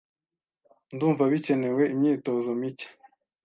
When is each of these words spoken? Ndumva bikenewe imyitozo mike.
Ndumva 0.93 1.23
bikenewe 1.31 1.83
imyitozo 1.93 2.49
mike. 2.59 2.87